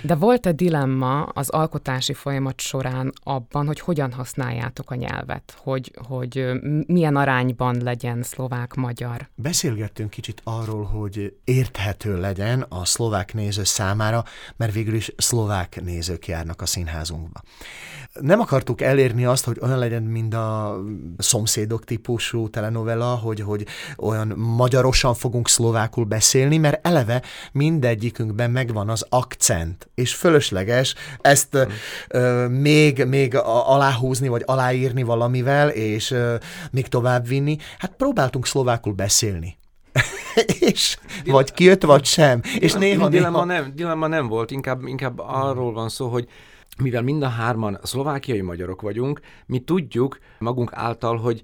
[0.03, 6.51] De volt-e dilemma az alkotási folyamat során abban, hogy hogyan használjátok a nyelvet, hogy, hogy
[6.87, 9.29] milyen arányban legyen szlovák-magyar?
[9.35, 14.25] Beszélgettünk kicsit arról, hogy érthető legyen a szlovák néző számára,
[14.57, 17.41] mert végül is szlovák nézők járnak a színházunkba.
[18.21, 20.79] Nem akartuk elérni azt, hogy olyan legyen, mint a
[21.19, 23.67] szomszédok típusú telenovela, hogy, hogy
[23.97, 31.71] olyan magyarosan fogunk szlovákul beszélni, mert eleve mindegyikünkben megvan az akcent, és fölösleges ezt hmm.
[32.09, 36.35] ö, még, még aláhúzni, vagy aláírni valamivel, és ö,
[36.71, 37.57] még tovább vinni.
[37.79, 39.59] Hát próbáltunk szlovákul beszélni.
[40.71, 42.41] és vagy kijött, vagy sem.
[42.59, 43.61] és néha, dilemma, néha...
[43.61, 46.29] Nem, dilemma nem volt, inkább, inkább arról van szó, hogy
[46.79, 51.43] mivel mind a hárman szlovákiai magyarok vagyunk, mi tudjuk magunk által, hogy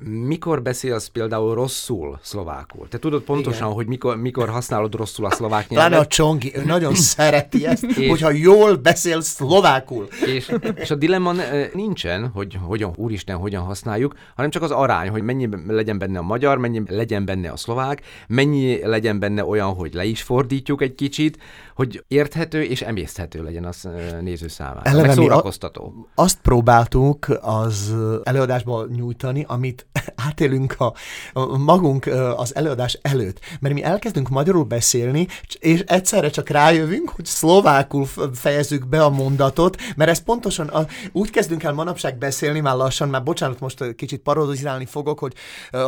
[0.00, 2.88] mikor beszélsz például rosszul szlovákul?
[2.88, 3.72] Te tudod pontosan, Igen.
[3.72, 5.88] hogy mikor, mikor használod rosszul a szlovák nyelvet?
[5.88, 10.08] Pláne a Csongi, ő nagyon szereti ezt, és, hogyha jól beszél szlovákul.
[10.26, 11.32] És, és a dilemma
[11.72, 16.22] nincsen, hogy hogyan, úristen, hogyan használjuk, hanem csak az arány, hogy mennyi legyen benne a
[16.22, 20.94] magyar, mennyi legyen benne a szlovák, mennyi legyen benne olyan, hogy le is fordítjuk egy
[20.94, 21.38] kicsit,
[21.74, 23.88] hogy érthető és emészthető legyen az
[24.20, 24.80] néző számára.
[24.82, 26.08] Eleve meg szórakoztató.
[26.14, 29.86] A, azt próbáltuk az előadásban nyújtani, amit
[30.28, 30.94] átélünk a,
[31.32, 33.40] a magunk az előadás előtt.
[33.60, 35.26] Mert mi elkezdünk magyarul beszélni,
[35.58, 41.30] és egyszerre csak rájövünk, hogy szlovákul fejezzük be a mondatot, mert ez pontosan a, úgy
[41.30, 45.34] kezdünk el manapság beszélni, már lassan, már bocsánat, most kicsit parodizálni fogok, hogy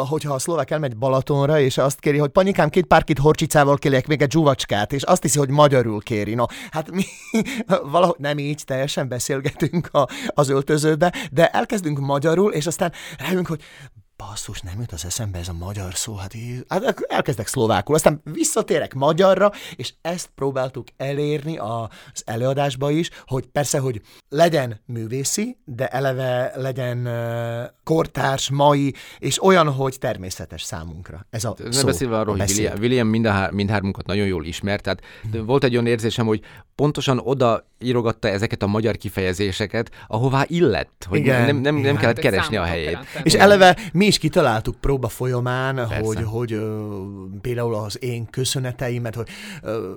[0.09, 4.23] hogyha a szlovák elmegy Balatonra, és azt kéri, hogy panyikám két párkit horcsicával kérjek még
[4.23, 6.35] egy zsuvacskát, és azt hiszi, hogy magyarul kéri.
[6.35, 7.05] No, hát mi
[7.93, 13.63] valahogy nem így teljesen beszélgetünk a, az öltözőbe, de elkezdünk magyarul, és aztán rájövünk, hogy
[14.17, 18.21] basszus, nem jut az eszembe ez a magyar szó, hát, így, hát elkezdek szlovákul, aztán
[18.25, 25.87] visszatérek magyarra, és ezt próbáltuk elérni az előadásba is, hogy persze, hogy legyen művészi, de
[25.89, 27.09] eleve legyen
[27.85, 31.27] kortárs, mai, és olyan, hogy természetes számunkra.
[31.31, 32.51] Ez a Nem szó, beszélve arról, a hogy.
[32.51, 35.01] William, William mind a, mindhármunkat nagyon jól ismert, tehát
[35.33, 35.45] Mhm.
[35.45, 36.41] volt egy olyan érzésem, hogy
[36.75, 41.97] pontosan oda írogatta ezeket a magyar kifejezéseket, ahová illett, hogy Igen, nem, nem, nem igen.
[41.97, 42.93] kellett keresni a helyét.
[42.93, 43.07] tenni.
[43.23, 45.97] És eleve mi is kitaláltuk próba folyamán, Persze.
[46.01, 46.95] hogy, hogy ö,
[47.41, 49.29] például az én köszöneteimet, hogy
[49.63, 49.93] ö,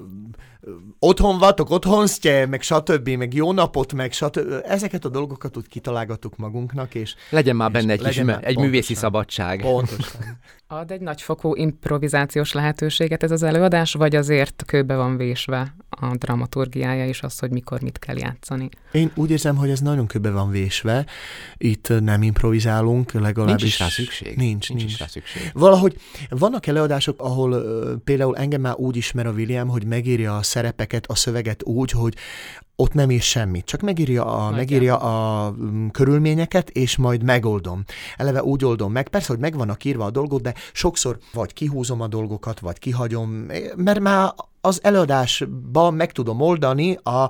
[0.99, 4.53] otthon vagytok, otthon sztye, meg stb., meg jó napot, meg stb.
[4.63, 8.57] Ezeket a dolgokat úgy kitalálgattuk magunknak, és Legyen már És benne egy, kis, már- egy
[8.57, 8.95] művészi pontosan.
[8.95, 9.61] szabadság.
[9.61, 10.21] pontosan.
[10.67, 17.07] Ad egy nagyfokú improvizációs lehetőséget ez az előadás, vagy azért kőbe van vésve a dramaturgiája
[17.07, 18.69] és az, hogy mikor mit kell játszani?
[18.91, 21.05] Én úgy érzem, hogy ez nagyon köbe van vésve.
[21.57, 23.61] Itt nem improvizálunk, legalábbis.
[23.61, 24.37] Nincs is rá szükség.
[24.37, 24.81] Nincs, nincs.
[24.81, 24.91] nincs.
[24.91, 25.51] is rá szükség.
[25.53, 27.63] Valahogy vannak előadások, ahol
[28.03, 32.15] például engem már úgy ismer a William, hogy megírja a szerepeket, a szöveget úgy, hogy
[32.79, 37.83] ott nem ír semmit, csak megírja a, megírja a mm, körülményeket, és majd megoldom.
[38.17, 39.07] Eleve úgy oldom meg.
[39.07, 43.29] Persze, hogy meg vannak írva a dolgok, de sokszor vagy kihúzom a dolgokat, vagy kihagyom,
[43.75, 47.29] mert már az előadásban meg tudom oldani a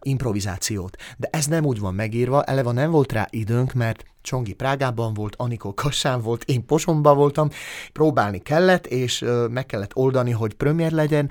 [0.00, 0.96] improvizációt.
[1.16, 5.36] De ez nem úgy van megírva, eleve nem volt rá időnk, mert Csongi Prágában volt,
[5.36, 7.48] Anikó Kassán volt, én Posomban voltam,
[7.92, 11.30] próbálni kellett, és meg kellett oldani, hogy premier legyen.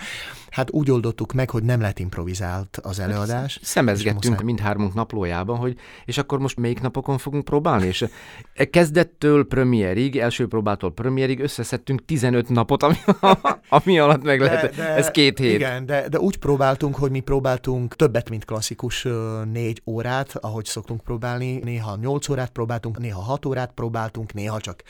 [0.49, 3.57] Hát úgy oldottuk meg, hogy nem lett improvizált az előadás.
[3.61, 4.45] És Szemezgettünk muszáj.
[4.45, 8.05] mindhármunk naplójában, hogy és akkor most melyik napokon fogunk próbálni, és
[8.53, 12.95] e kezdettől premierig, első próbától premierig összeszedtünk 15 napot, ami,
[13.69, 14.77] ami alatt meg lehet.
[14.77, 15.53] Ez két hét.
[15.53, 19.07] Igen, de, de úgy próbáltunk, hogy mi próbáltunk többet, mint klasszikus
[19.51, 21.59] négy órát, ahogy szoktunk próbálni.
[21.63, 24.83] Néha nyolc órát próbáltunk, néha hat órát próbáltunk, néha csak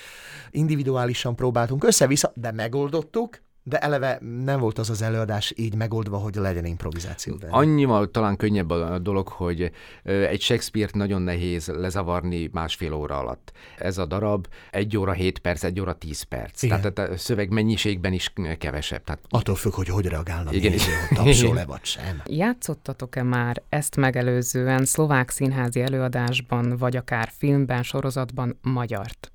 [0.52, 3.40] individuálisan próbáltunk össze-vissza, de megoldottuk,
[3.70, 7.54] de eleve nem volt az az előadás így megoldva, hogy legyen improvizáció benne.
[7.54, 9.72] Annyival talán könnyebb a dolog, hogy
[10.04, 13.52] egy Shakespeare-t nagyon nehéz lezavarni másfél óra alatt.
[13.78, 16.64] Ez a darab egy óra 7 perc, egy óra 10 perc.
[16.64, 16.82] Igen.
[16.82, 19.04] Tehát a szöveg mennyiségben is kevesebb.
[19.04, 22.22] Tehát Attól függ, hogy hogy reagálnak Igen, néző, hogy tapsol-e vagy sem.
[22.26, 29.32] Játszottatok-e már ezt megelőzően szlovák színházi előadásban, vagy akár filmben, sorozatban magyart?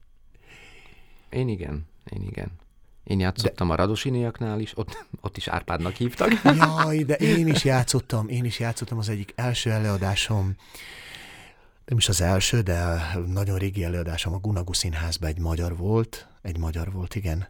[1.35, 2.51] én igen, én igen.
[3.05, 6.43] Én játszottam a Radosiniaknál is, ott, ott is Árpádnak hívtak.
[6.59, 10.55] Jaj, de én is játszottam, én is játszottam az egyik első előadásom,
[11.85, 16.59] nem is az első, de nagyon régi előadásom a Gunagu Színházban egy magyar volt, egy
[16.59, 17.49] magyar volt, igen.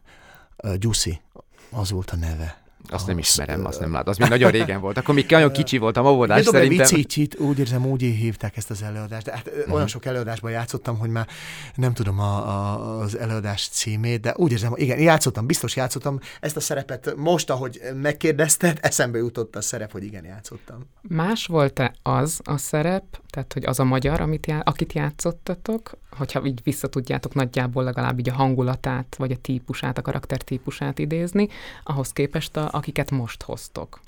[0.79, 1.21] Gyuszi,
[1.69, 2.64] az volt a neve.
[2.89, 4.09] Azt nem ismerem, azt nem látom.
[4.09, 4.97] Az még nagyon régen volt.
[4.97, 6.87] Akkor még nagyon kicsi voltam, óvodás mert szerintem.
[6.87, 9.25] Vicicit, úgy érzem, úgy hívták ezt az előadást.
[9.25, 9.73] De hát uh-huh.
[9.73, 11.27] olyan sok előadásban játszottam, hogy már
[11.75, 16.55] nem tudom a, a, az előadás címét, de úgy érzem, igen, játszottam, biztos játszottam ezt
[16.55, 17.13] a szerepet.
[17.15, 20.89] Most, ahogy megkérdezted, eszembe jutott a szerep, hogy igen, játszottam.
[21.01, 26.45] Más volt-e az a szerep, tehát hogy az a magyar, amit já- akit játszottatok, hogyha
[26.45, 31.47] így visszatudjátok nagyjából legalább így a hangulatát, vagy a típusát, a karaktertípusát idézni,
[31.83, 33.99] ahhoz képest, a, akiket most hoztok.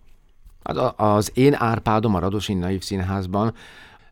[0.63, 3.53] Az, a- az én Árpádom a Radosin Naiv Színházban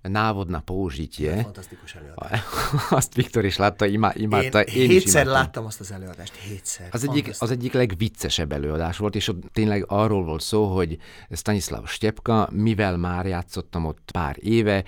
[0.02, 2.42] Návodna Pózsitje, Fantasztikus előadás.
[2.90, 5.34] azt Viktor is látta, imá, imádta, Én, én, hétszer imádtam.
[5.44, 6.88] láttam azt az előadást, hétszer.
[6.92, 10.98] Az egyik, az egyik legviccesebb előadás volt, és ott tényleg arról volt szó, hogy
[11.32, 14.84] Stanislav Stepka, mivel már játszottam ott pár éve,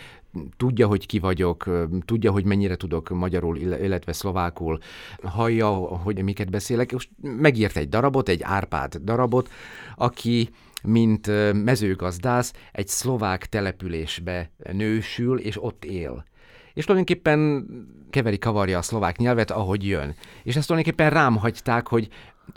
[0.57, 1.69] tudja, hogy ki vagyok,
[2.05, 4.79] tudja, hogy mennyire tudok magyarul, ill- illetve szlovákul,
[5.23, 9.49] hallja, hogy miket beszélek, és megírt egy darabot, egy Árpád darabot,
[9.95, 10.49] aki
[10.83, 11.27] mint
[11.63, 16.25] mezőgazdász egy szlovák településbe nősül, és ott él
[16.77, 17.65] és tulajdonképpen
[18.09, 20.15] keveri kavarja a szlovák nyelvet, ahogy jön.
[20.43, 22.07] És ezt tulajdonképpen rám hagyták, hogy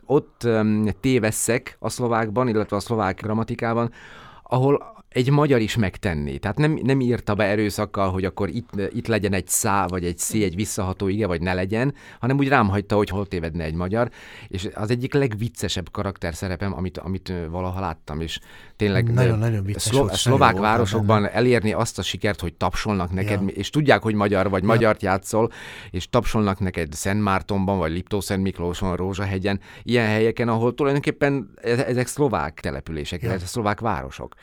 [0.07, 3.93] ott um, tévesszek a szlovákban, illetve a szlovák grammatikában,
[4.43, 6.39] ahol egy magyar is megtenni.
[6.39, 10.19] Tehát nem, nem írta be erőszakkal, hogy akkor itt, itt legyen egy szá, vagy egy
[10.19, 13.75] szí, egy visszaható ige, vagy ne legyen, hanem úgy rám hagyta, hogy hol tévedne egy
[13.75, 14.11] magyar.
[14.49, 18.39] És az egyik legviccesebb karakterszerepem, amit, amit ö, valaha láttam, és
[18.77, 23.41] tényleg Nagyon-nagyon vicces szlo- volt, szlovák nagyon városokban elérni azt a sikert, hogy tapsolnak neked,
[23.41, 23.47] Ja.
[23.49, 24.69] és tudják, hogy magyar vagy Ja.
[24.69, 25.51] magyart játszol,
[25.91, 32.07] és tapsolnak neked Szent Mártonban, vagy Liptó-Szent Miklóson, Rózsahegyen, ilyen helyeken, ahol tulajdonképpen e- ezek
[32.07, 33.29] szlovák települések, Ja.
[33.29, 34.35] illetve szlovák városok.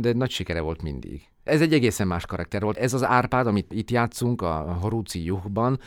[0.00, 1.22] De nagy sikere volt mindig.
[1.44, 2.76] Ez egy egészen más karakter volt.
[2.76, 5.80] Ez az Árpád, amit itt játszunk, a Horúci Juhban,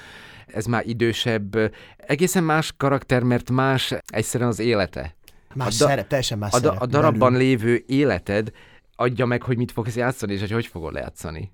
[0.47, 1.55] ez már idősebb,
[1.97, 5.15] egészen más karakter, mert más egyszerűen az élete.
[5.53, 7.37] Más a da- szerep, teljesen más A, da- a darabban belül.
[7.47, 8.51] lévő életed
[8.95, 11.51] adja meg, hogy mit fogsz játszani, és hogy hogy fogod lejátszani.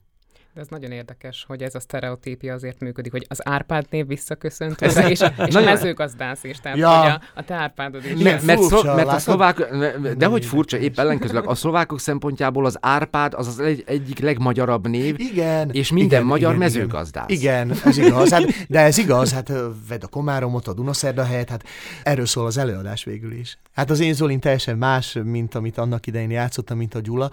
[0.56, 4.80] De ez nagyon érdekes, hogy ez a sztereotípia azért működik, hogy az Árpád név visszaköszönt
[4.80, 7.00] hozzá, és, a, és a mezőgazdász is, tehát ja.
[7.00, 8.24] hogy a, a te Árpádod is.
[8.24, 9.76] Mert, mert, szó, mert a szlovák,
[10.18, 14.88] de hogy furcsa, épp ellenkezőleg a szlovákok szempontjából az Árpád az az egy, egyik legmagyarabb
[14.88, 17.30] név, igen, és minden igen, magyar igen, mezőgazdász.
[17.30, 19.52] Igen, ez igaz, hát, de ez igaz, hát
[19.90, 21.64] vedd a Komáromot, a Dunaszerda helyet, hát
[22.04, 23.58] erről szól az előadás végül is.
[23.74, 27.32] Hát az én Zolin teljesen más, mint amit annak idején játszottam, mint a Gyula,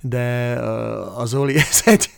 [0.00, 0.52] de
[1.16, 2.10] a Zoli ez egy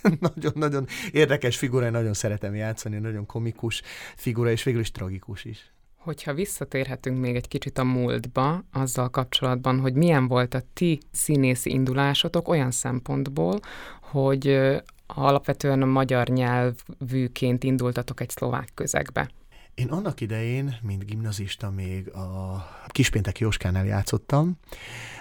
[0.54, 3.82] nagyon-nagyon érdekes figura, én nagyon szeretem játszani, nagyon komikus
[4.16, 5.70] figura, és végül is tragikus is.
[5.96, 11.70] Hogyha visszatérhetünk még egy kicsit a múltba, azzal kapcsolatban, hogy milyen volt a ti színészi
[11.70, 13.60] indulásotok olyan szempontból,
[14.00, 14.58] hogy
[15.06, 19.30] alapvetően a magyar nyelvűként indultatok egy szlovák közegbe.
[19.76, 24.58] Én annak idején, mint gimnazista még a Kispéntek Jóskánál játszottam,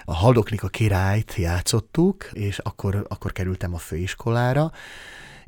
[0.04, 4.72] a Haldoknika királyt játszottuk, és akkor, akkor kerültem a főiskolára,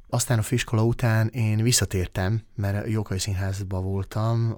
[0.08, 4.56] aztán a főiskola után én visszatértem, mert Jókai Színházban voltam,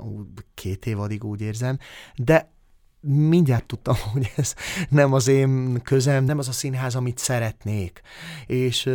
[0.55, 1.79] két év addig úgy érzem,
[2.17, 2.53] de
[3.01, 4.55] mindjárt tudtam, hogy ez
[4.89, 8.01] nem az én közem, nem az a színház, amit szeretnék.
[8.47, 8.91] És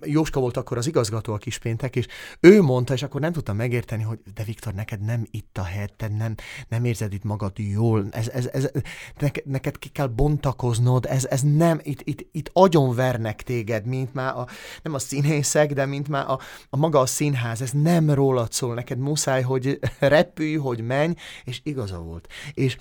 [0.00, 2.06] Jóska volt akkor az igazgató a kispéntek, és
[2.40, 5.92] ő mondta, és akkor nem tudtam megérteni, hogy de Viktor, neked nem itt a helyed,
[5.92, 6.34] te nem,
[6.68, 8.70] nem érzed itt magad jól, ez, ez, ez,
[9.18, 14.36] neked, neked ki kell bontakoznod, ez, ez nem, itt, itt, itt agyonvernek téged, mint már
[14.36, 14.46] a,
[14.82, 16.38] nem a színészek, de mint már a,
[16.70, 21.60] a maga a színház, ez nem rólad szól, neked muszáj, hogy repülj, hogy menj, és
[21.62, 22.28] igaza volt.
[22.54, 22.76] És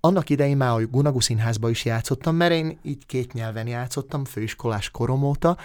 [0.00, 4.90] annak idején már a Gunagu Színházba is játszottam, mert én így két nyelven játszottam, főiskolás
[4.90, 5.56] korom óta,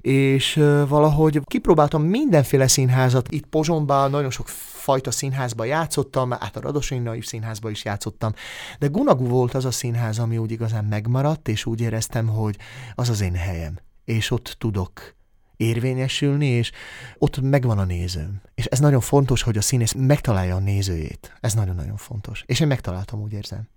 [0.00, 0.54] és
[0.88, 3.30] valahogy kipróbáltam mindenféle színházat.
[3.30, 8.32] Itt Pozsonban nagyon sok fajta színházba játszottam, át a Radosonyi Naiv Színházba is játszottam,
[8.78, 12.56] de Gunagu volt az a színház, ami úgy igazán megmaradt, és úgy éreztem, hogy
[12.94, 15.18] az az én helyem, és ott tudok
[15.60, 16.70] érvényesülni, és
[17.18, 18.40] ott megvan a nézőm.
[18.54, 21.36] És ez nagyon fontos, hogy a színész megtalálja a nézőjét.
[21.40, 22.42] Ez nagyon-nagyon fontos.
[22.46, 23.68] És én megtaláltam, úgy érzem.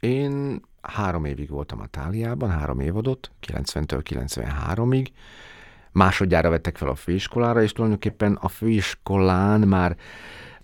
[0.00, 5.06] Én három évig voltam a Táliában, három évadot, 90-től 93-ig.
[5.92, 9.96] Másodjára vettek fel a főiskolára, és tulajdonképpen a főiskolán már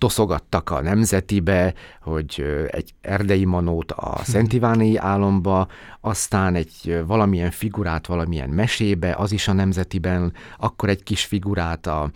[0.02, 5.68] toszogattak a Nemzetibe, hogy egy erdei manót a Szent Iváni álomba,
[6.00, 12.10] aztán egy valamilyen figurát valamilyen mesébe, az is a Nemzetiben, akkor egy kis figurát a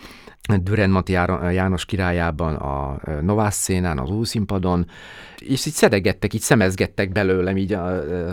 [0.47, 4.87] Düren Mati János királyában, a Novász szénán, az úszínpadon,
[5.39, 7.87] és így szedegettek, így szemezgettek belőlem így a,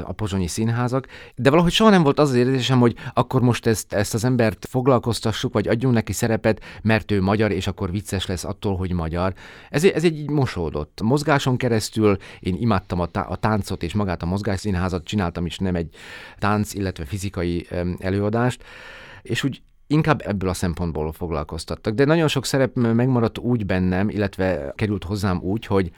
[0.08, 3.94] a pozsonyi színházak, de valahogy soha nem volt az az érzésem, hogy akkor most ezt,
[3.94, 8.44] ezt az embert foglalkoztassuk, vagy adjunk neki szerepet, mert ő magyar, és akkor vicces lesz
[8.44, 9.34] attól, hogy magyar.
[9.70, 11.02] Ez, ez egy így mosódott.
[11.04, 15.76] Mozgáson keresztül én imádtam a, tá- a táncot, és magát a mozgásszínházat csináltam is, nem
[15.76, 15.96] egy
[16.40, 17.68] tánc, illetve fizikai
[18.00, 18.64] előadást,
[19.22, 21.94] és úgy inkább ebből a szempontból foglalkoztattak.
[21.94, 25.92] De nagyon sok szerep megmaradt úgy bennem, illetve került hozzám úgy, hogy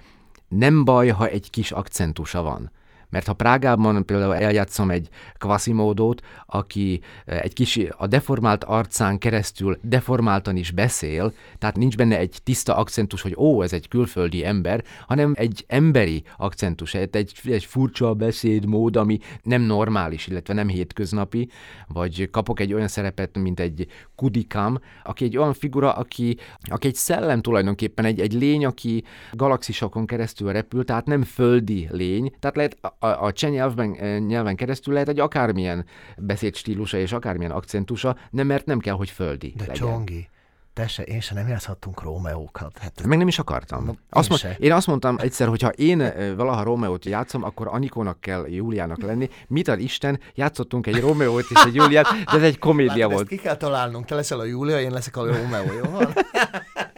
[0.48, 2.72] nem baj, ha egy kis akcentusa van.
[3.16, 5.10] Mert ha Prágában például eljátszom egy
[5.40, 12.18] Quasimódót, aki eh, egy kis a deformált arcán keresztül deformáltan is beszél, tehát nincs benne
[12.18, 17.66] egy tiszta akcentus, hogy ó, ez egy külföldi ember, hanem egy emberi akcentus, egy, egy
[17.66, 21.50] furcsa beszédmód, ami nem normális, illetve nem hétköznapi,
[21.88, 26.38] vagy kapok egy olyan szerepet, mint egy Kudikam, aki egy olyan figura, aki,
[26.70, 32.34] aki egy szellem tulajdonképpen, egy, egy lény, aki galaxisokon keresztül repül, tehát nem földi lény,
[32.40, 35.86] tehát lehet a, a cseh nyelvben, eh, nyelven keresztül lehet egy akármilyen
[36.18, 39.76] beszédstílusa és akármilyen akcentusa, nem mert nem kell, hogy földi De legyen.
[39.76, 40.30] Csongi,
[40.74, 42.78] te se, én se nem játszhattunk Rómeókat.
[42.78, 43.86] Hát, Meg nem is akartam.
[43.86, 47.44] No, én, azt mond, én azt mondtam egyszer, hogy ha én eh, valaha Rómeót játszom,
[47.44, 49.30] akkor Anikónak kell Júliának lenni.
[49.48, 53.28] Mit ad Isten, játszottunk egy Rómeót és egy Júliát, de ez egy komédia volt.
[53.28, 56.00] ki kell találnunk, te leszel a Júlia, én leszek a Rómeó, jó?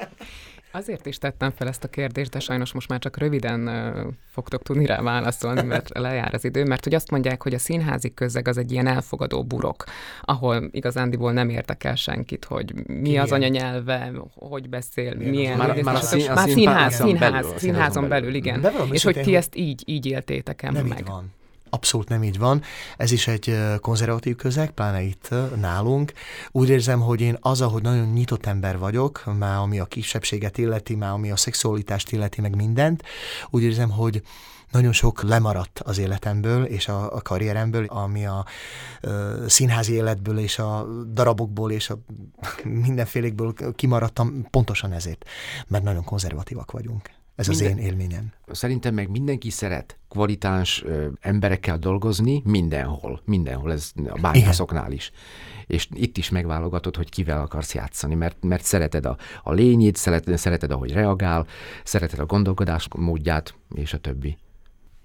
[0.78, 4.64] Azért is tettem fel ezt a kérdést, de sajnos most már csak röviden uh, fogtok
[4.64, 8.48] tudni rá válaszolni, mert lejár az idő, mert hogy azt mondják, hogy a színházi közeg
[8.48, 9.84] az egy ilyen elfogadó burok,
[10.22, 13.24] ahol igazándiból nem érdekel senkit, hogy mi Igen.
[13.24, 15.58] az anyanyelve, hogy beszél, Igen, milyen...
[15.58, 18.68] Már, már, a, szín, a már színház, színház, belül, színházon belül, igen.
[18.92, 21.06] És hogy ti ezt így, így éltétek el meg.
[21.06, 21.36] van.
[21.70, 22.62] Abszolút nem így van.
[22.98, 26.14] Ez is egy konzervatív közeg, pláne itt nálunk.
[26.52, 30.96] Úgy érzem, hogy én az, ahogy nagyon nyitott ember vagyok, már ami a kisebbséget illeti,
[30.96, 33.04] már ami a szexualitást illeti, meg mindent,
[33.50, 34.22] úgy érzem, hogy
[34.72, 38.46] nagyon sok lemaradt az életemből és a, a karrieremből, ami a
[39.02, 41.98] ö, színházi életből és a darabokból és a
[42.86, 45.26] mindenfélékből kimaradtam pontosan ezért,
[45.68, 48.32] mert nagyon konzervatívak vagyunk Ez Minden, az én élményem.
[48.48, 53.22] Szerintem meg mindenki szeret kvalitáns ö, emberekkel dolgozni mindenhol.
[53.26, 55.12] Mindenhol, ez a bányászoknál is.
[55.68, 60.38] És itt is megválogatod, hogy kivel akarsz játszani, mert, mert szereted a, a lényét, szereted,
[60.38, 61.48] szereted, ahogy reagál,
[61.84, 64.38] szereted a gondolkodás módját, és a többi.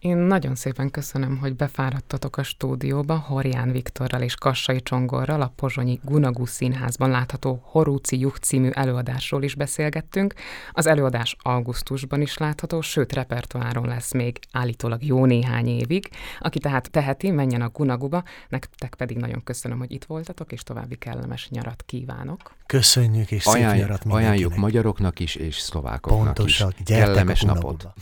[0.03, 6.00] Én nagyon szépen köszönöm, hogy befáradtatok a stúdióba Horján Viktorral és Kassai Csongorral a Pozsonyi
[6.05, 10.34] Gunagu Színházban látható Horúci Juh című előadásról is beszélgettünk.
[10.72, 16.09] Az előadás augusztusban is látható, sőt repertoáron lesz még állítólag jó néhány évig.
[16.38, 20.96] Aki tehát teheti, menjen a Gunaguba, nektek pedig nagyon köszönöm, hogy itt voltatok, és további
[20.96, 22.55] kellemes nyarat kívánok.
[22.66, 26.84] Köszönjük, és szép nyarat Ajánljuk magyaroknak is, és szlovákoknak Pontosak, is.
[26.84, 27.92] Kellemes napot.